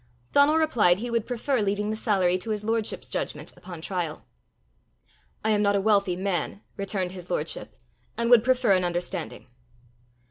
Donal 0.31 0.57
replied 0.57 0.97
he 0.97 1.11
would 1.11 1.27
prefer 1.27 1.61
leaving 1.61 1.91
the 1.91 1.95
salary 1.95 2.39
to 2.39 2.49
his 2.49 2.63
lordship's 2.63 3.07
judgment 3.07 3.53
upon 3.55 3.81
trial. 3.81 4.25
"I 5.45 5.51
am 5.51 5.61
not 5.61 5.75
a 5.75 5.79
wealthy 5.79 6.15
man," 6.15 6.63
returned 6.75 7.11
his 7.11 7.29
lordship, 7.29 7.75
"and 8.17 8.31
would 8.31 8.43
prefer 8.43 8.71
an 8.71 8.83
understanding." 8.83 9.45